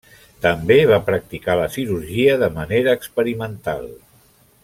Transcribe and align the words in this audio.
També 0.43 0.77
va 0.91 0.97
practicar 1.09 1.57
la 1.59 1.67
cirurgia 1.75 2.39
de 2.45 2.49
manera 2.57 2.97
experimental. 3.01 3.87